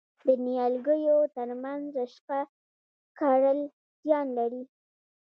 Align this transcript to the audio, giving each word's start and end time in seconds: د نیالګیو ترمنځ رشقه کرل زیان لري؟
د 0.25 0.27
نیالګیو 0.45 1.19
ترمنځ 1.35 1.83
رشقه 1.99 2.39
کرل 3.19 3.59
زیان 4.03 4.27
لري؟ 4.37 4.63